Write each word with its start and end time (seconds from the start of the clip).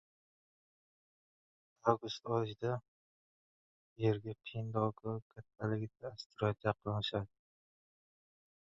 Avgust 1.93 2.25
oxirida 2.31 2.73
Yerga 4.05 4.35
Pentagon 4.51 5.23
kattaligidagi 5.35 6.13
asteroid 6.15 6.69
yaqinlashadi 6.71 7.33